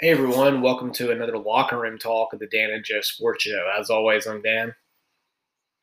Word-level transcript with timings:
Hey 0.00 0.10
everyone, 0.10 0.62
welcome 0.62 0.92
to 0.92 1.10
another 1.10 1.36
locker 1.36 1.80
room 1.80 1.98
talk 1.98 2.32
of 2.32 2.38
the 2.38 2.46
Dan 2.46 2.70
and 2.70 2.84
Joe 2.84 3.00
Sports 3.00 3.42
Show. 3.42 3.68
As 3.76 3.90
always, 3.90 4.28
I'm 4.28 4.40
Dan. 4.40 4.72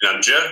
And 0.02 0.15
I'm 0.15 0.21
Joe. 0.21 0.52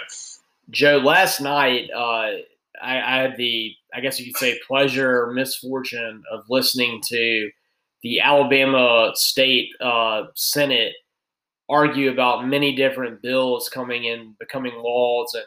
Joe, 0.70 0.98
last 0.98 1.40
night 1.40 1.90
uh, 1.96 2.00
I, 2.02 2.42
I, 2.82 3.22
had 3.22 3.38
the, 3.38 3.74
I 3.94 4.02
guess 4.02 4.20
you 4.20 4.26
could 4.26 4.38
say, 4.38 4.60
pleasure 4.68 5.24
or 5.24 5.34
misfortune 5.34 6.24
of 6.30 6.44
listening 6.50 7.02
to 7.08 7.52
the 8.02 8.20
Alabama 8.20 9.14
State 9.16 9.70
uh, 9.80 10.24
Senate 10.36 10.92
argue 11.70 12.12
about 12.12 12.46
many 12.46 12.76
different 12.76 13.22
bills 13.22 13.70
coming 13.70 14.04
in, 14.04 14.36
becoming 14.42 14.74
laws, 14.76 15.34
and 15.36 15.46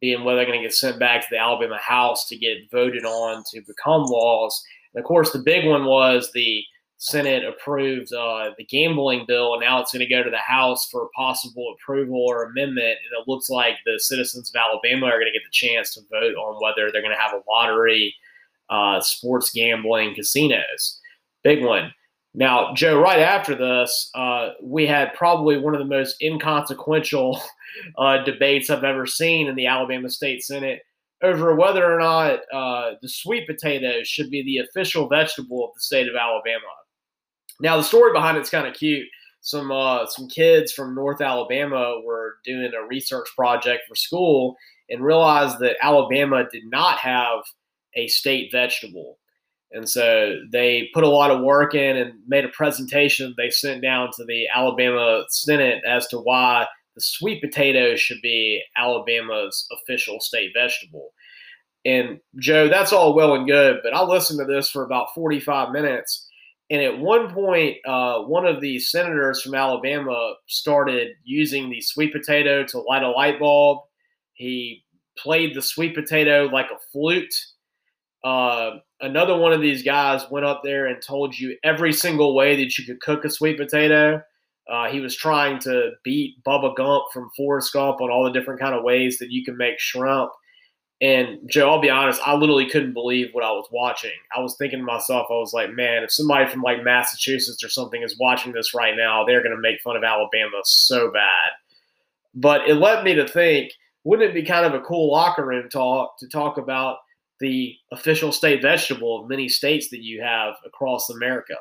being 0.00 0.24
whether 0.24 0.38
they're 0.38 0.46
going 0.46 0.58
to 0.58 0.64
get 0.64 0.72
sent 0.72 0.98
back 0.98 1.20
to 1.20 1.26
the 1.30 1.38
Alabama 1.38 1.76
House 1.76 2.26
to 2.28 2.38
get 2.38 2.70
voted 2.72 3.04
on 3.04 3.44
to 3.50 3.60
become 3.66 4.04
laws. 4.04 4.64
And 4.94 5.04
of 5.04 5.06
course, 5.06 5.30
the 5.32 5.40
big 5.40 5.66
one 5.66 5.84
was 5.84 6.30
the 6.32 6.64
Senate 6.98 7.44
approved 7.44 8.12
uh, 8.14 8.50
the 8.56 8.64
gambling 8.64 9.24
bill, 9.26 9.54
and 9.54 9.62
now 9.62 9.80
it's 9.80 9.92
going 9.92 10.06
to 10.06 10.14
go 10.14 10.22
to 10.22 10.30
the 10.30 10.38
House 10.38 10.88
for 10.90 11.10
possible 11.14 11.74
approval 11.74 12.24
or 12.26 12.44
amendment. 12.44 12.86
And 12.86 13.20
it 13.20 13.28
looks 13.28 13.50
like 13.50 13.76
the 13.84 13.98
citizens 13.98 14.50
of 14.50 14.58
Alabama 14.58 15.06
are 15.06 15.18
going 15.18 15.30
to 15.32 15.38
get 15.38 15.42
the 15.44 15.50
chance 15.52 15.94
to 15.94 16.00
vote 16.10 16.34
on 16.34 16.62
whether 16.62 16.90
they're 16.90 17.02
going 17.02 17.14
to 17.14 17.20
have 17.20 17.34
a 17.34 17.42
lottery, 17.50 18.14
uh, 18.70 19.00
sports 19.00 19.50
gambling, 19.50 20.14
casinos. 20.14 21.00
Big 21.42 21.64
one. 21.64 21.92
Now, 22.36 22.74
Joe, 22.74 23.00
right 23.00 23.20
after 23.20 23.54
this, 23.54 24.10
uh, 24.14 24.50
we 24.62 24.86
had 24.86 25.14
probably 25.14 25.56
one 25.56 25.74
of 25.74 25.78
the 25.78 25.86
most 25.86 26.20
inconsequential 26.20 27.40
uh, 27.98 28.24
debates 28.24 28.70
I've 28.70 28.82
ever 28.82 29.06
seen 29.06 29.46
in 29.46 29.54
the 29.54 29.66
Alabama 29.66 30.10
State 30.10 30.42
Senate 30.42 30.82
over 31.22 31.54
whether 31.54 31.92
or 31.92 31.98
not 31.98 32.40
uh, 32.52 32.96
the 33.00 33.08
sweet 33.08 33.46
potato 33.46 34.02
should 34.02 34.30
be 34.30 34.42
the 34.42 34.58
official 34.58 35.08
vegetable 35.08 35.64
of 35.64 35.70
the 35.74 35.80
state 35.80 36.08
of 36.08 36.16
Alabama. 36.16 36.60
Now, 37.60 37.76
the 37.76 37.82
story 37.82 38.12
behind 38.12 38.36
it's 38.36 38.50
kind 38.50 38.66
of 38.66 38.74
cute. 38.74 39.06
Some 39.40 39.70
uh, 39.70 40.06
some 40.06 40.28
kids 40.28 40.72
from 40.72 40.94
North 40.94 41.20
Alabama 41.20 42.00
were 42.04 42.36
doing 42.44 42.72
a 42.74 42.86
research 42.86 43.28
project 43.36 43.82
for 43.86 43.94
school 43.94 44.56
and 44.88 45.04
realized 45.04 45.58
that 45.60 45.76
Alabama 45.82 46.46
did 46.50 46.64
not 46.66 46.98
have 46.98 47.40
a 47.94 48.08
state 48.08 48.50
vegetable. 48.50 49.18
And 49.72 49.88
so 49.88 50.36
they 50.50 50.88
put 50.94 51.04
a 51.04 51.08
lot 51.08 51.30
of 51.30 51.42
work 51.42 51.74
in 51.74 51.96
and 51.96 52.14
made 52.28 52.44
a 52.44 52.48
presentation 52.48 53.34
they 53.36 53.50
sent 53.50 53.82
down 53.82 54.10
to 54.16 54.24
the 54.24 54.46
Alabama 54.54 55.24
Senate 55.28 55.82
as 55.86 56.06
to 56.08 56.18
why 56.18 56.66
the 56.94 57.00
sweet 57.00 57.42
potato 57.42 57.96
should 57.96 58.20
be 58.22 58.62
Alabama's 58.76 59.66
official 59.72 60.20
state 60.20 60.52
vegetable. 60.56 61.10
And 61.84 62.20
Joe, 62.38 62.68
that's 62.68 62.92
all 62.92 63.14
well 63.14 63.34
and 63.34 63.48
good, 63.48 63.80
but 63.82 63.94
I 63.94 64.02
listened 64.02 64.38
to 64.38 64.46
this 64.46 64.70
for 64.70 64.84
about 64.84 65.08
45 65.14 65.72
minutes 65.72 66.28
and 66.70 66.80
at 66.80 66.98
one 66.98 67.32
point, 67.32 67.76
uh, 67.86 68.20
one 68.20 68.46
of 68.46 68.60
the 68.60 68.78
senators 68.78 69.42
from 69.42 69.54
Alabama 69.54 70.34
started 70.48 71.12
using 71.22 71.68
the 71.68 71.80
sweet 71.80 72.12
potato 72.12 72.64
to 72.64 72.78
light 72.80 73.02
a 73.02 73.10
light 73.10 73.38
bulb. 73.38 73.80
He 74.32 74.84
played 75.18 75.54
the 75.54 75.62
sweet 75.62 75.94
potato 75.94 76.48
like 76.52 76.66
a 76.66 76.78
flute. 76.90 77.34
Uh, 78.24 78.78
another 79.02 79.36
one 79.36 79.52
of 79.52 79.60
these 79.60 79.82
guys 79.82 80.22
went 80.30 80.46
up 80.46 80.62
there 80.64 80.86
and 80.86 81.02
told 81.02 81.38
you 81.38 81.56
every 81.62 81.92
single 81.92 82.34
way 82.34 82.56
that 82.56 82.78
you 82.78 82.86
could 82.86 83.00
cook 83.00 83.24
a 83.24 83.30
sweet 83.30 83.58
potato. 83.58 84.22
Uh, 84.70 84.88
he 84.88 85.00
was 85.00 85.14
trying 85.14 85.58
to 85.58 85.90
beat 86.02 86.42
Bubba 86.46 86.74
Gump 86.74 87.04
from 87.12 87.30
Forrest 87.36 87.74
Gump 87.74 88.00
on 88.00 88.10
all 88.10 88.24
the 88.24 88.32
different 88.32 88.60
kind 88.60 88.74
of 88.74 88.82
ways 88.82 89.18
that 89.18 89.30
you 89.30 89.44
can 89.44 89.58
make 89.58 89.78
shrimp. 89.78 90.30
And 91.00 91.38
Joe, 91.50 91.70
I'll 91.70 91.80
be 91.80 91.90
honest, 91.90 92.20
I 92.24 92.34
literally 92.34 92.70
couldn't 92.70 92.94
believe 92.94 93.30
what 93.32 93.44
I 93.44 93.50
was 93.50 93.66
watching. 93.72 94.12
I 94.34 94.40
was 94.40 94.56
thinking 94.56 94.78
to 94.78 94.84
myself, 94.84 95.26
I 95.28 95.34
was 95.34 95.52
like, 95.52 95.72
man, 95.72 96.04
if 96.04 96.12
somebody 96.12 96.48
from 96.48 96.62
like 96.62 96.84
Massachusetts 96.84 97.64
or 97.64 97.68
something 97.68 98.02
is 98.02 98.18
watching 98.18 98.52
this 98.52 98.74
right 98.74 98.96
now, 98.96 99.24
they're 99.24 99.42
going 99.42 99.54
to 99.54 99.60
make 99.60 99.80
fun 99.82 99.96
of 99.96 100.04
Alabama 100.04 100.60
so 100.64 101.10
bad. 101.10 101.50
But 102.34 102.68
it 102.68 102.76
led 102.76 103.04
me 103.04 103.14
to 103.14 103.26
think, 103.26 103.72
wouldn't 104.04 104.30
it 104.30 104.34
be 104.34 104.44
kind 104.44 104.66
of 104.66 104.74
a 104.74 104.84
cool 104.84 105.10
locker 105.10 105.44
room 105.44 105.68
talk 105.68 106.18
to 106.18 106.28
talk 106.28 106.58
about 106.58 106.98
the 107.40 107.74
official 107.90 108.30
state 108.30 108.62
vegetable 108.62 109.20
of 109.20 109.28
many 109.28 109.48
states 109.48 109.90
that 109.90 110.02
you 110.02 110.22
have 110.22 110.54
across 110.64 111.10
America? 111.10 111.56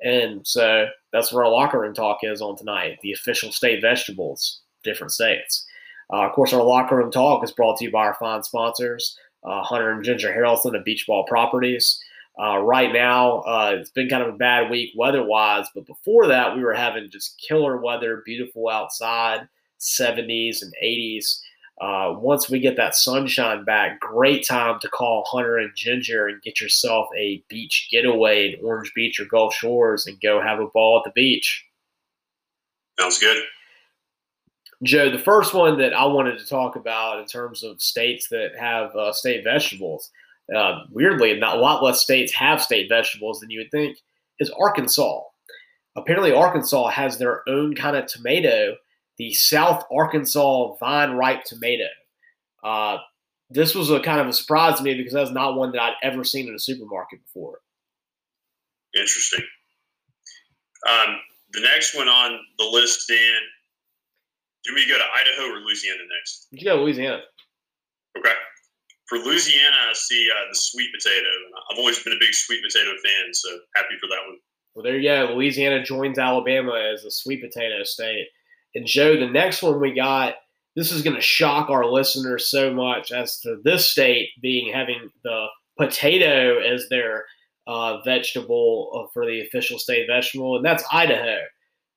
And 0.00 0.46
so 0.46 0.86
that's 1.12 1.32
where 1.32 1.44
our 1.44 1.50
locker 1.50 1.80
room 1.80 1.94
talk 1.94 2.18
is 2.22 2.40
on 2.40 2.56
tonight 2.56 2.98
the 3.02 3.12
official 3.12 3.52
state 3.52 3.80
vegetables, 3.80 4.62
different 4.82 5.12
states. 5.12 5.66
Uh, 6.12 6.26
of 6.26 6.32
course, 6.32 6.52
our 6.52 6.62
locker 6.62 6.96
room 6.96 7.10
talk 7.10 7.42
is 7.42 7.52
brought 7.52 7.78
to 7.78 7.84
you 7.84 7.90
by 7.90 8.06
our 8.06 8.14
fine 8.14 8.42
sponsors, 8.42 9.18
uh, 9.44 9.62
Hunter 9.62 9.90
and 9.90 10.04
Ginger 10.04 10.32
Harrelson 10.32 10.76
of 10.76 10.84
Beach 10.84 11.06
Ball 11.06 11.24
Properties. 11.24 11.98
Uh, 12.40 12.58
right 12.58 12.92
now, 12.92 13.40
uh, 13.40 13.76
it's 13.78 13.90
been 13.90 14.08
kind 14.08 14.22
of 14.22 14.34
a 14.34 14.38
bad 14.38 14.70
week 14.70 14.92
weather-wise, 14.96 15.66
but 15.74 15.86
before 15.86 16.26
that, 16.28 16.56
we 16.56 16.62
were 16.62 16.72
having 16.74 17.10
just 17.10 17.40
killer 17.46 17.76
weather, 17.76 18.22
beautiful 18.24 18.68
outside, 18.68 19.48
70s 19.80 20.62
and 20.62 20.72
80s. 20.82 21.40
Uh, 21.80 22.14
once 22.16 22.48
we 22.48 22.60
get 22.60 22.76
that 22.76 22.94
sunshine 22.94 23.64
back, 23.64 23.98
great 24.00 24.46
time 24.46 24.78
to 24.80 24.88
call 24.88 25.24
Hunter 25.26 25.58
and 25.58 25.74
Ginger 25.74 26.28
and 26.28 26.40
get 26.42 26.60
yourself 26.60 27.08
a 27.18 27.42
beach 27.48 27.88
getaway 27.90 28.52
in 28.52 28.64
Orange 28.64 28.92
Beach 28.94 29.18
or 29.18 29.24
Gulf 29.24 29.54
Shores 29.54 30.06
and 30.06 30.20
go 30.20 30.40
have 30.40 30.60
a 30.60 30.66
ball 30.66 30.98
at 30.98 31.04
the 31.04 31.10
beach. 31.10 31.64
Sounds 33.00 33.18
good. 33.18 33.42
Joe, 34.84 35.10
the 35.10 35.18
first 35.18 35.54
one 35.54 35.78
that 35.78 35.92
I 35.94 36.04
wanted 36.06 36.38
to 36.38 36.46
talk 36.46 36.76
about 36.76 37.20
in 37.20 37.26
terms 37.26 37.62
of 37.62 37.80
states 37.80 38.28
that 38.30 38.50
have 38.58 38.94
uh, 38.96 39.12
state 39.12 39.44
vegetables, 39.44 40.10
uh, 40.54 40.80
weirdly, 40.90 41.38
not 41.38 41.56
a 41.56 41.60
lot 41.60 41.82
less 41.82 42.02
states 42.02 42.32
have 42.32 42.60
state 42.60 42.88
vegetables 42.88 43.40
than 43.40 43.50
you 43.50 43.60
would 43.60 43.70
think, 43.70 43.98
is 44.40 44.50
Arkansas. 44.58 45.20
Apparently, 45.94 46.32
Arkansas 46.32 46.88
has 46.88 47.18
their 47.18 47.48
own 47.48 47.74
kind 47.74 47.96
of 47.96 48.06
tomato, 48.06 48.74
the 49.18 49.32
South 49.34 49.84
Arkansas 49.92 50.74
vine 50.80 51.12
ripe 51.12 51.44
tomato. 51.44 51.86
Uh, 52.64 52.98
this 53.50 53.74
was 53.74 53.90
a 53.90 54.00
kind 54.00 54.20
of 54.20 54.26
a 54.26 54.32
surprise 54.32 54.78
to 54.78 54.82
me 54.82 54.94
because 54.94 55.12
that's 55.12 55.30
not 55.30 55.56
one 55.56 55.70
that 55.72 55.82
I'd 55.82 55.94
ever 56.02 56.24
seen 56.24 56.48
in 56.48 56.54
a 56.54 56.58
supermarket 56.58 57.20
before. 57.24 57.58
Interesting. 58.94 59.44
Um, 60.88 61.16
the 61.52 61.60
next 61.60 61.94
one 61.94 62.08
on 62.08 62.40
the 62.58 62.64
list, 62.64 63.06
Dan, 63.08 63.40
do 64.64 64.74
we 64.74 64.86
go 64.88 64.96
to 64.98 65.04
Idaho 65.04 65.54
or 65.54 65.60
Louisiana 65.60 66.02
next? 66.16 66.48
You 66.50 66.64
go 66.64 66.82
Louisiana. 66.82 67.22
Okay. 68.16 68.32
For 69.08 69.18
Louisiana, 69.18 69.76
I 69.90 69.92
see 69.94 70.28
uh, 70.30 70.48
the 70.48 70.56
sweet 70.56 70.90
potato. 70.92 71.28
I've 71.70 71.78
always 71.78 72.02
been 72.02 72.12
a 72.12 72.20
big 72.20 72.32
sweet 72.32 72.62
potato 72.62 72.90
fan, 73.04 73.34
so 73.34 73.48
happy 73.74 73.96
for 74.00 74.06
that 74.08 74.20
one. 74.26 74.38
Well, 74.74 74.82
there 74.84 74.96
you 74.96 75.08
go. 75.08 75.34
Louisiana 75.34 75.84
joins 75.84 76.18
Alabama 76.18 76.72
as 76.74 77.04
a 77.04 77.10
sweet 77.10 77.42
potato 77.42 77.82
state. 77.84 78.28
And 78.74 78.86
Joe, 78.86 79.18
the 79.18 79.28
next 79.28 79.62
one 79.62 79.80
we 79.80 79.94
got, 79.94 80.36
this 80.76 80.92
is 80.92 81.02
going 81.02 81.16
to 81.16 81.22
shock 81.22 81.68
our 81.68 81.84
listeners 81.84 82.50
so 82.50 82.72
much 82.72 83.12
as 83.12 83.38
to 83.40 83.58
this 83.64 83.90
state 83.90 84.30
being 84.40 84.72
having 84.72 85.10
the 85.24 85.46
potato 85.78 86.58
as 86.60 86.88
their 86.88 87.26
uh, 87.66 88.00
vegetable 88.02 88.90
uh, 88.94 89.10
for 89.12 89.26
the 89.26 89.42
official 89.42 89.78
state 89.78 90.06
vegetable, 90.08 90.56
and 90.56 90.64
that's 90.64 90.84
Idaho. 90.90 91.38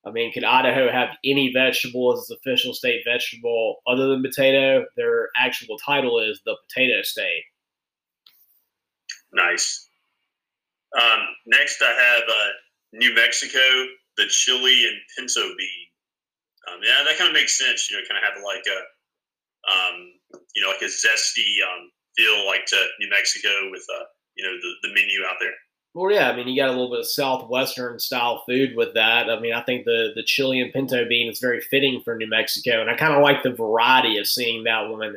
I 0.06 0.12
mean, 0.12 0.32
could 0.32 0.44
Idaho 0.44 0.92
have 0.92 1.18
any 1.26 1.52
vegetable 1.52 2.14
as 2.14 2.20
its 2.20 2.32
official 2.32 2.74
state 2.74 3.02
vegetable 3.06 3.82
other 3.88 4.08
than 4.08 4.22
potato? 4.22 4.86
Their 4.96 5.30
actual 5.36 5.78
title 5.78 6.20
is 6.20 6.42
the 6.46 6.56
potato 6.68 7.02
state. 7.02 7.44
Nice. 9.34 9.90
Um, 10.96 11.20
next, 11.48 11.82
I 11.82 11.92
have 11.92 12.24
uh, 12.24 12.52
New 12.94 13.14
Mexico, 13.16 13.60
the 14.18 14.28
chili 14.28 14.86
and 14.88 14.98
pinto 15.18 15.42
bean. 15.42 15.86
Um, 16.72 16.80
yeah, 16.84 17.04
that 17.04 17.18
kind 17.18 17.30
of 17.30 17.34
makes 17.34 17.58
sense. 17.58 17.90
You 17.90 17.98
know, 17.98 18.04
kind 18.08 18.24
of 18.24 18.32
have 18.32 18.44
like 18.44 18.64
a, 18.66 18.80
um, 19.70 20.12
you 20.56 20.62
know, 20.62 20.70
like 20.70 20.82
a 20.82 20.86
zesty 20.86 21.62
um, 21.66 21.92
feel 22.16 22.46
like 22.46 22.66
to 22.68 22.78
New 23.00 23.10
Mexico 23.10 23.50
with, 23.72 23.86
uh, 23.92 24.06
you 24.36 24.46
know, 24.46 24.54
the, 24.54 24.88
the 24.88 24.94
menu 24.94 25.26
out 25.28 25.38
there. 25.40 25.54
Well, 25.96 26.12
yeah, 26.12 26.30
I 26.30 26.36
mean, 26.36 26.50
you 26.50 26.62
got 26.62 26.68
a 26.68 26.74
little 26.74 26.90
bit 26.90 27.00
of 27.00 27.08
southwestern 27.08 28.00
style 28.00 28.44
food 28.46 28.76
with 28.76 28.94
that. 28.96 29.30
I 29.30 29.40
mean, 29.40 29.54
I 29.54 29.62
think 29.62 29.86
the 29.86 30.12
the 30.14 30.24
chili 30.24 30.60
and 30.60 30.74
pinto 30.74 31.08
bean 31.08 31.32
is 31.32 31.40
very 31.40 31.62
fitting 31.62 32.02
for 32.04 32.18
New 32.18 32.28
Mexico, 32.30 32.82
and 32.82 32.90
I 32.90 32.98
kind 32.98 33.14
of 33.14 33.24
like 33.24 33.44
the 33.44 33.54
variety 33.54 34.18
of 34.18 34.28
seeing 34.28 34.66
that 34.66 34.90
one 34.90 35.16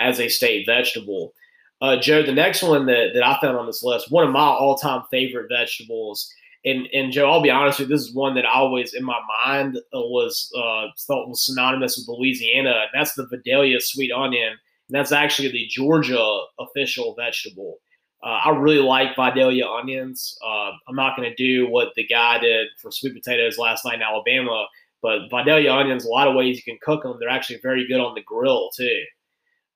as 0.00 0.18
a 0.18 0.30
state 0.30 0.64
vegetable. 0.64 1.34
Uh, 1.82 1.98
Joe, 2.00 2.22
the 2.22 2.32
next 2.32 2.62
one 2.62 2.86
that, 2.86 3.10
that 3.12 3.22
I 3.22 3.38
found 3.38 3.58
on 3.58 3.66
this 3.66 3.82
list, 3.82 4.10
one 4.10 4.24
of 4.24 4.30
my 4.30 4.40
all 4.40 4.78
time 4.78 5.02
favorite 5.10 5.50
vegetables, 5.50 6.32
and 6.64 6.88
and 6.94 7.12
Joe, 7.12 7.30
I'll 7.30 7.42
be 7.42 7.50
honest 7.50 7.78
with 7.78 7.90
you, 7.90 7.94
this 7.94 8.06
is 8.06 8.14
one 8.14 8.34
that 8.36 8.46
I 8.46 8.54
always 8.54 8.94
in 8.94 9.04
my 9.04 9.20
mind 9.44 9.78
was 9.92 10.50
uh, 10.56 10.86
thought 11.06 11.28
was 11.28 11.44
synonymous 11.44 11.98
with 11.98 12.08
Louisiana, 12.18 12.70
and 12.70 12.90
that's 12.94 13.12
the 13.12 13.26
Vidalia 13.26 13.78
sweet 13.78 14.10
onion, 14.10 14.52
and 14.52 14.58
that's 14.88 15.12
actually 15.12 15.52
the 15.52 15.66
Georgia 15.68 16.40
official 16.58 17.14
vegetable. 17.14 17.76
Uh, 18.24 18.40
I 18.46 18.50
really 18.50 18.82
like 18.82 19.14
Vidalia 19.16 19.66
onions. 19.66 20.38
Uh, 20.42 20.72
I'm 20.88 20.96
not 20.96 21.14
going 21.14 21.28
to 21.28 21.34
do 21.34 21.68
what 21.68 21.88
the 21.94 22.06
guy 22.06 22.38
did 22.38 22.68
for 22.80 22.90
sweet 22.90 23.12
potatoes 23.12 23.58
last 23.58 23.84
night 23.84 23.96
in 23.96 24.02
Alabama, 24.02 24.66
but 25.02 25.28
Vidalia 25.30 25.70
onions, 25.70 26.06
a 26.06 26.08
lot 26.08 26.26
of 26.26 26.34
ways 26.34 26.56
you 26.56 26.62
can 26.62 26.78
cook 26.80 27.02
them. 27.02 27.18
They're 27.20 27.28
actually 27.28 27.60
very 27.62 27.86
good 27.86 28.00
on 28.00 28.14
the 28.14 28.22
grill 28.22 28.70
too. 28.74 29.02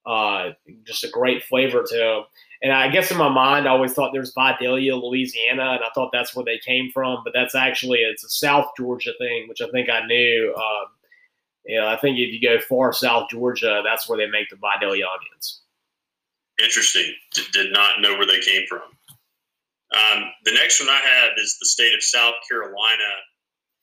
Uh, 0.06 0.52
just 0.84 1.04
a 1.04 1.10
great 1.10 1.44
flavor 1.44 1.84
to 1.86 1.94
them. 1.94 2.22
And 2.62 2.72
I 2.72 2.88
guess 2.88 3.10
in 3.10 3.18
my 3.18 3.28
mind, 3.28 3.68
I 3.68 3.72
always 3.72 3.92
thought 3.92 4.12
there's 4.14 4.32
Vidalia, 4.32 4.96
Louisiana, 4.96 5.72
and 5.72 5.84
I 5.84 5.88
thought 5.94 6.10
that's 6.10 6.34
where 6.34 6.46
they 6.46 6.58
came 6.58 6.90
from. 6.90 7.18
But 7.24 7.34
that's 7.34 7.54
actually 7.54 7.98
it's 7.98 8.24
a 8.24 8.30
South 8.30 8.68
Georgia 8.78 9.12
thing, 9.18 9.46
which 9.48 9.60
I 9.60 9.68
think 9.70 9.90
I 9.90 10.06
knew. 10.06 10.54
Um, 10.56 10.86
you 11.66 11.78
know, 11.78 11.86
I 11.86 11.96
think 11.98 12.18
if 12.18 12.32
you 12.32 12.40
go 12.40 12.58
far 12.58 12.94
South 12.94 13.28
Georgia, 13.28 13.82
that's 13.84 14.08
where 14.08 14.16
they 14.16 14.26
make 14.26 14.48
the 14.48 14.56
Vidalia 14.56 15.04
onions. 15.04 15.60
Interesting. 16.62 17.14
D- 17.34 17.44
did 17.52 17.72
not 17.72 18.00
know 18.00 18.16
where 18.16 18.26
they 18.26 18.40
came 18.40 18.66
from. 18.68 18.82
Um, 19.94 20.24
the 20.44 20.52
next 20.52 20.80
one 20.80 20.88
I 20.88 21.00
have 21.00 21.32
is 21.38 21.56
the 21.60 21.66
state 21.66 21.94
of 21.94 22.02
South 22.02 22.34
Carolina, 22.48 23.10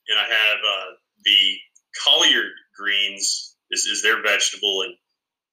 and 0.07 0.19
I 0.19 0.24
have 0.24 0.57
uh, 0.57 0.92
the 1.24 1.57
collard 2.04 2.51
greens 2.77 3.56
is, 3.72 3.86
is 3.86 4.04
their 4.04 4.22
vegetable. 4.22 4.83
And 4.83 4.94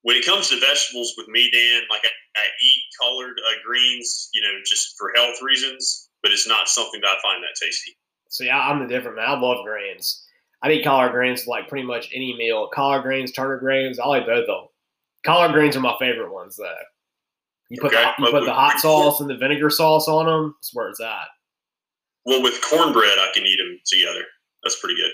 when 0.03 0.17
it 0.17 0.27
comes 0.27 0.49
to 0.49 0.61
vegetables 0.61 1.15
with 1.17 1.29
me, 1.29 1.51
Dan, 1.51 1.83
like 1.91 2.03
I, 2.05 2.09
I 2.37 2.45
eat 2.61 2.83
collard 3.01 3.41
uh, 3.49 3.55
greens, 3.65 4.29
you 4.35 4.43
know, 4.43 4.59
just 4.67 4.95
for 4.99 5.13
health 5.17 5.41
reasons, 5.41 6.11
but 6.23 6.33
it's 6.33 6.49
not 6.49 6.69
something 6.69 7.01
that 7.01 7.09
I 7.09 7.23
find 7.23 7.43
that 7.43 7.57
tasty. 7.61 7.97
See, 8.29 8.51
I'm 8.51 8.81
the 8.81 8.87
different 8.87 9.17
man. 9.17 9.29
I 9.29 9.39
love 9.39 9.65
greens. 9.65 10.25
I 10.63 10.71
eat 10.71 10.85
collard 10.85 11.13
greens 11.13 11.47
like 11.47 11.69
pretty 11.69 11.87
much 11.87 12.09
any 12.15 12.37
meal. 12.37 12.69
Collard 12.73 13.03
greens, 13.03 13.33
turnip 13.33 13.61
greens, 13.61 13.99
I 13.99 14.07
like 14.07 14.27
both 14.27 14.43
of 14.43 14.47
them. 14.47 14.69
Collard 15.25 15.53
greens 15.53 15.77
are 15.77 15.81
my 15.81 15.97
favorite 15.99 16.33
ones, 16.33 16.57
though. 16.57 16.75
You 17.73 17.81
put 17.81 17.95
okay. 17.95 18.13
the, 18.19 18.27
you 18.27 18.31
put 18.31 18.45
the 18.45 18.53
hot 18.53 18.79
sauce 18.81 19.21
and 19.21 19.31
the 19.31 19.37
vinegar 19.39 19.71
sauce 19.71 20.07
on 20.07 20.27
them. 20.27 20.55
That's 20.59 20.75
where 20.75 20.91
it's 20.91 21.01
at. 21.01 21.29
Well, 22.27 22.43
with 22.43 22.61
cornbread, 22.61 23.19
I 23.19 23.31
can 23.33 23.47
eat 23.47 23.57
them 23.57 23.79
together. 23.87 24.27
That's 24.63 24.79
pretty 24.79 24.97
good. 24.97 25.11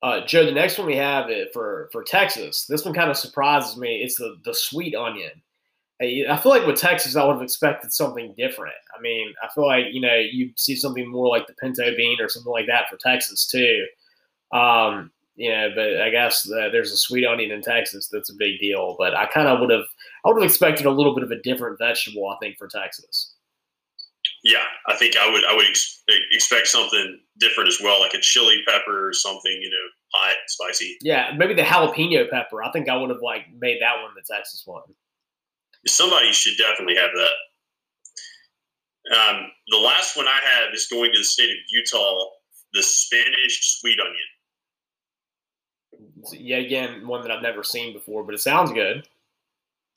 Uh, 0.00 0.24
Joe, 0.24 0.46
the 0.46 0.52
next 0.52 0.78
one 0.78 0.86
we 0.86 0.94
have 0.94 1.28
for 1.52 1.88
for 1.90 2.04
Texas. 2.04 2.66
This 2.66 2.84
one 2.84 2.94
kind 2.94 3.10
of 3.10 3.16
surprises 3.16 3.76
me. 3.76 3.96
It's 3.96 4.14
the 4.14 4.36
the 4.44 4.54
sweet 4.54 4.94
onion. 4.94 5.32
I 6.00 6.36
feel 6.36 6.50
like 6.50 6.66
with 6.66 6.80
Texas, 6.80 7.16
I 7.16 7.24
would 7.24 7.34
have 7.34 7.42
expected 7.42 7.92
something 7.92 8.32
different. 8.38 8.74
I 8.96 9.00
mean, 9.00 9.34
I 9.42 9.48
feel 9.52 9.66
like 9.66 9.86
you 9.90 10.00
know 10.00 10.14
you 10.14 10.52
see 10.54 10.76
something 10.76 11.10
more 11.10 11.28
like 11.28 11.48
the 11.48 11.54
pinto 11.54 11.96
bean 11.96 12.20
or 12.20 12.28
something 12.28 12.52
like 12.52 12.68
that 12.68 12.88
for 12.88 12.96
Texas 12.96 13.44
too. 13.44 13.86
Um, 14.52 15.10
know, 15.36 15.70
but 15.74 16.00
I 16.00 16.10
guess 16.10 16.48
uh, 16.50 16.68
there's 16.70 16.92
a 16.92 16.96
sweet 16.96 17.26
onion 17.26 17.50
in 17.50 17.62
Texas 17.62 18.08
that's 18.10 18.30
a 18.30 18.36
big 18.38 18.60
deal. 18.60 18.96
But 18.98 19.16
I 19.16 19.26
kind 19.26 19.48
of 19.48 19.60
would 19.60 19.70
have, 19.70 19.84
I 20.24 20.28
would 20.28 20.42
have 20.42 20.48
expected 20.48 20.86
a 20.86 20.90
little 20.90 21.14
bit 21.14 21.24
of 21.24 21.30
a 21.30 21.40
different 21.42 21.78
vegetable. 21.78 22.28
I 22.28 22.36
think 22.40 22.58
for 22.58 22.68
Texas. 22.68 23.34
Yeah, 24.44 24.64
I 24.88 24.96
think 24.96 25.16
I 25.16 25.30
would, 25.30 25.44
I 25.44 25.54
would 25.54 25.66
ex- 25.68 26.02
expect 26.32 26.66
something 26.66 27.20
different 27.38 27.68
as 27.68 27.80
well, 27.82 28.00
like 28.00 28.14
a 28.14 28.20
chili 28.20 28.60
pepper 28.66 29.08
or 29.08 29.12
something, 29.12 29.52
you 29.60 29.70
know, 29.70 29.86
hot, 30.14 30.36
spicy. 30.48 30.96
Yeah, 31.00 31.32
maybe 31.36 31.54
the 31.54 31.62
jalapeno 31.62 32.28
pepper. 32.28 32.62
I 32.62 32.70
think 32.72 32.88
I 32.88 32.96
would 32.96 33.10
have 33.10 33.22
like 33.22 33.46
made 33.58 33.80
that 33.80 34.02
one 34.02 34.12
the 34.14 34.22
Texas 34.34 34.62
one. 34.64 34.82
Somebody 35.86 36.32
should 36.32 36.56
definitely 36.58 36.96
have 36.96 37.10
that. 37.14 37.32
Um, 39.16 39.46
the 39.68 39.78
last 39.78 40.16
one 40.16 40.26
I 40.26 40.40
have 40.54 40.74
is 40.74 40.86
going 40.86 41.12
to 41.12 41.18
the 41.18 41.24
state 41.24 41.50
of 41.50 41.56
Utah, 41.70 42.26
the 42.72 42.82
Spanish 42.82 43.78
sweet 43.80 43.98
onion 43.98 44.31
yet 46.32 46.60
again 46.60 47.06
one 47.06 47.22
that 47.22 47.30
I've 47.30 47.42
never 47.42 47.62
seen 47.62 47.92
before, 47.92 48.22
but 48.22 48.34
it 48.34 48.40
sounds 48.40 48.72
good. 48.72 49.06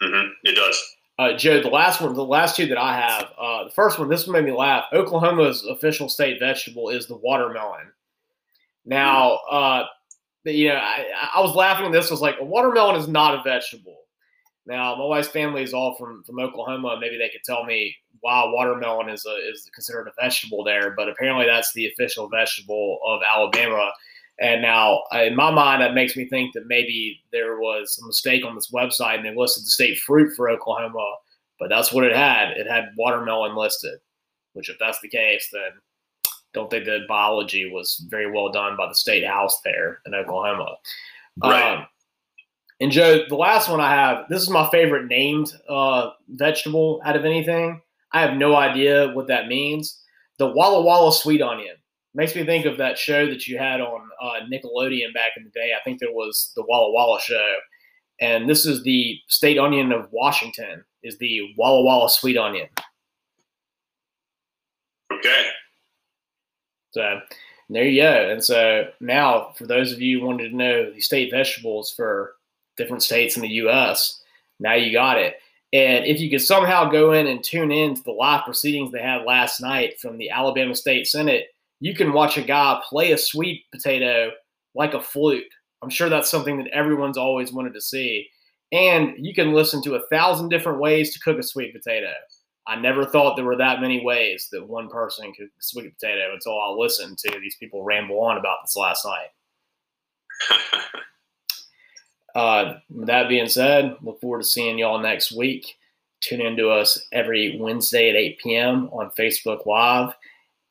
Mm-hmm. 0.01 0.31
It 0.43 0.55
does. 0.55 0.95
Uh, 1.17 1.37
Joe, 1.37 1.61
the 1.61 1.69
last 1.69 2.01
one, 2.01 2.13
the 2.13 2.25
last 2.25 2.57
two 2.57 2.67
that 2.67 2.77
I 2.77 2.99
have, 2.99 3.31
uh, 3.39 3.63
the 3.65 3.71
first 3.71 3.97
one, 3.97 4.09
this 4.09 4.27
one 4.27 4.33
made 4.33 4.51
me 4.51 4.57
laugh. 4.57 4.85
Oklahoma's 4.91 5.65
official 5.65 6.09
state 6.09 6.39
vegetable 6.39 6.89
is 6.89 7.07
the 7.07 7.15
watermelon. 7.15 7.91
Now, 8.85 9.39
uh, 9.49 9.85
you 10.43 10.69
know, 10.69 10.75
I, 10.75 11.05
I 11.35 11.41
was 11.41 11.55
laughing 11.55 11.89
this. 11.91 12.11
was 12.11 12.21
like, 12.21 12.35
a 12.39 12.43
watermelon 12.43 12.97
is 12.97 13.07
not 13.07 13.39
a 13.39 13.43
vegetable. 13.43 13.97
Now, 14.65 14.95
my 14.95 15.05
wife's 15.05 15.29
family 15.29 15.63
is 15.63 15.73
all 15.73 15.95
from, 15.95 16.23
from 16.23 16.39
Oklahoma. 16.39 16.97
Maybe 16.99 17.17
they 17.17 17.29
could 17.29 17.43
tell 17.45 17.63
me 17.63 17.95
why 18.19 18.43
watermelon 18.51 19.09
is 19.09 19.25
a, 19.25 19.49
is 19.49 19.69
considered 19.73 20.07
a 20.07 20.21
vegetable 20.21 20.63
there, 20.63 20.91
but 20.97 21.07
apparently 21.07 21.45
that's 21.45 21.71
the 21.73 21.87
official 21.87 22.27
vegetable 22.27 22.99
of 23.05 23.21
Alabama. 23.23 23.91
And 24.39 24.61
now, 24.61 25.03
uh, 25.13 25.23
in 25.23 25.35
my 25.35 25.49
mind, 25.49 25.81
that 25.81 25.93
makes 25.93 26.17
me 26.17 26.27
think 26.27 26.53
that 26.53 26.67
maybe 26.67 27.21
there 27.31 27.57
was 27.57 27.97
a 28.01 28.05
mistake 28.05 28.45
on 28.45 28.55
this 28.55 28.71
website 28.71 29.15
and 29.15 29.25
they 29.25 29.33
listed 29.33 29.63
the 29.63 29.69
state 29.69 29.97
fruit 29.99 30.35
for 30.35 30.49
Oklahoma, 30.49 31.15
but 31.57 31.69
that's 31.69 31.93
what 31.93 32.03
it 32.03 32.15
had. 32.15 32.51
It 32.51 32.67
had 32.67 32.89
watermelon 32.97 33.55
listed, 33.55 33.99
which, 34.53 34.69
if 34.69 34.77
that's 34.77 34.99
the 34.99 35.07
case, 35.07 35.47
then 35.53 35.71
don't 36.53 36.69
think 36.69 36.85
the 36.85 37.05
biology 37.07 37.69
was 37.71 38.05
very 38.09 38.31
well 38.31 38.51
done 38.51 38.75
by 38.77 38.87
the 38.87 38.95
state 38.95 39.25
house 39.25 39.61
there 39.63 39.99
in 40.05 40.15
Oklahoma. 40.15 40.75
Right. 41.41 41.77
Um, 41.77 41.87
and 42.81 42.91
Joe, 42.91 43.23
the 43.27 43.35
last 43.35 43.69
one 43.69 43.79
I 43.79 43.91
have, 43.91 44.25
this 44.29 44.41
is 44.41 44.49
my 44.49 44.69
favorite 44.69 45.07
named 45.07 45.53
uh, 45.69 46.09
vegetable 46.29 47.01
out 47.05 47.15
of 47.15 47.23
anything. 47.23 47.81
I 48.11 48.21
have 48.21 48.37
no 48.37 48.55
idea 48.55 49.11
what 49.13 49.27
that 49.27 49.47
means. 49.47 50.01
The 50.39 50.47
Walla 50.47 50.81
Walla 50.81 51.13
sweet 51.13 51.41
onion. 51.41 51.75
Makes 52.15 52.33
me 52.33 52.45
think 52.45 52.65
of 52.65 52.77
that 52.77 52.97
show 52.97 53.27
that 53.27 53.45
you 53.45 53.57
had 53.57 53.81
on 53.81 54.09
uh, 54.21 54.45
Nickelodeon 54.49 55.13
back 55.13 55.31
in 55.35 55.43
the 55.43 55.49
day. 55.49 55.73
I 55.77 55.83
think 55.83 55.99
there 55.99 56.13
was 56.13 56.53
the 56.55 56.63
Walla 56.65 56.93
Walla 56.93 57.19
show, 57.19 57.55
and 58.21 58.49
this 58.49 58.65
is 58.65 58.83
the 58.83 59.19
state 59.27 59.57
onion 59.57 59.91
of 59.91 60.07
Washington. 60.11 60.85
Is 61.03 61.17
the 61.17 61.53
Walla 61.57 61.83
Walla 61.83 62.09
sweet 62.09 62.37
onion? 62.37 62.69
Okay. 65.11 65.47
So 66.91 67.19
there 67.69 67.83
you 67.83 68.01
go. 68.01 68.29
And 68.29 68.41
so 68.41 68.89
now, 69.01 69.51
for 69.57 69.67
those 69.67 69.91
of 69.91 69.99
you 70.01 70.21
who 70.21 70.27
wanted 70.27 70.49
to 70.49 70.55
know 70.55 70.91
the 70.91 71.01
state 71.01 71.31
vegetables 71.31 71.91
for 71.91 72.35
different 72.77 73.03
states 73.03 73.35
in 73.35 73.41
the 73.41 73.49
U.S., 73.49 74.21
now 74.61 74.75
you 74.75 74.93
got 74.93 75.17
it. 75.17 75.35
And 75.73 76.05
if 76.05 76.21
you 76.21 76.29
could 76.29 76.41
somehow 76.41 76.89
go 76.89 77.11
in 77.11 77.27
and 77.27 77.43
tune 77.43 77.73
in 77.73 77.95
to 77.95 78.03
the 78.03 78.11
live 78.11 78.45
proceedings 78.45 78.93
they 78.93 79.01
had 79.01 79.25
last 79.25 79.59
night 79.59 79.99
from 79.99 80.17
the 80.17 80.29
Alabama 80.29 80.73
State 80.73 81.07
Senate, 81.07 81.47
you 81.79 81.93
can 81.93 82.13
watch 82.13 82.37
a 82.37 82.41
guy 82.41 82.81
play 82.87 83.11
a 83.11 83.17
sweet 83.17 83.63
potato 83.71 84.31
like 84.73 84.93
a 84.93 85.01
flute. 85.01 85.45
I'm 85.83 85.89
sure 85.89 86.09
that's 86.09 86.31
something 86.31 86.57
that 86.57 86.67
everyone's 86.67 87.17
always 87.17 87.51
wanted 87.51 87.73
to 87.73 87.81
see. 87.81 88.27
And 88.71 89.13
you 89.17 89.33
can 89.33 89.53
listen 89.53 89.81
to 89.83 89.95
a 89.95 90.07
thousand 90.07 90.49
different 90.49 90.79
ways 90.79 91.13
to 91.13 91.19
cook 91.19 91.37
a 91.37 91.43
sweet 91.43 91.73
potato. 91.73 92.11
I 92.67 92.75
never 92.77 93.05
thought 93.05 93.35
there 93.35 93.45
were 93.45 93.57
that 93.57 93.81
many 93.81 94.03
ways 94.03 94.47
that 94.51 94.67
one 94.67 94.89
person 94.89 95.31
could 95.33 95.45
cook 95.45 95.51
a 95.59 95.63
sweet 95.63 95.93
potato 95.97 96.33
until 96.33 96.59
I 96.59 96.69
listened 96.71 97.19
to 97.19 97.39
these 97.39 97.55
people 97.57 97.83
ramble 97.83 98.19
on 98.21 98.37
about 98.37 98.57
this 98.63 98.75
last 98.75 99.05
night. 99.05 99.29
uh, 102.35 102.73
with 102.89 103.07
that 103.07 103.29
being 103.29 103.47
said, 103.47 103.95
look 104.01 104.19
forward 104.19 104.41
to 104.41 104.47
seeing 104.47 104.79
y'all 104.79 104.99
next 104.99 105.31
week. 105.31 105.75
Tune 106.21 106.41
in 106.41 106.57
to 106.57 106.69
us 106.69 107.05
every 107.11 107.59
Wednesday 107.59 108.09
at 108.09 108.15
8 108.15 108.39
p.m. 108.39 108.89
on 108.91 109.11
Facebook 109.11 109.67
Live 109.67 110.15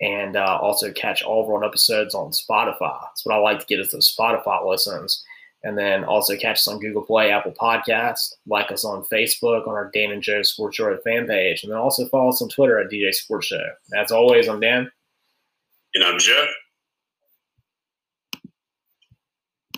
and 0.00 0.36
uh, 0.36 0.58
also 0.60 0.92
catch 0.92 1.22
all 1.22 1.42
of 1.42 1.50
our 1.50 1.64
episodes 1.64 2.14
on 2.14 2.30
Spotify. 2.30 2.98
That's 3.02 3.24
what 3.24 3.34
I 3.34 3.38
like 3.38 3.60
to 3.60 3.66
get 3.66 3.80
is 3.80 3.92
those 3.92 4.14
Spotify 4.14 4.66
listens. 4.66 5.24
And 5.62 5.78
then 5.78 6.04
also 6.04 6.36
catch 6.36 6.58
us 6.58 6.68
on 6.68 6.78
Google 6.78 7.02
Play, 7.02 7.30
Apple 7.30 7.54
Podcasts, 7.58 8.34
like 8.46 8.70
us 8.70 8.84
on 8.84 9.04
Facebook 9.04 9.66
on 9.66 9.72
our 9.74 9.90
Dan 9.94 10.10
and 10.10 10.22
Joe 10.22 10.42
Sports 10.42 10.76
Show 10.76 10.94
fan 11.02 11.26
page, 11.26 11.62
and 11.62 11.72
then 11.72 11.78
also 11.78 12.06
follow 12.08 12.28
us 12.28 12.42
on 12.42 12.50
Twitter 12.50 12.78
at 12.78 12.90
DJ 12.90 13.14
Sports 13.14 13.46
Show. 13.46 13.66
As 13.96 14.12
always, 14.12 14.46
I'm 14.46 14.60
Dan. 14.60 14.90
And 15.94 16.04
I'm 16.04 16.18
Joe. 16.18 16.46